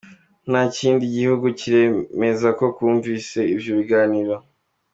Nta 0.49 0.61
kindi 0.77 1.03
gihugu 1.15 1.45
kiremeza 1.59 2.47
ko 2.57 2.65
cumvise 2.77 3.39
ivyo 3.55 3.71
biganiro. 3.79 4.35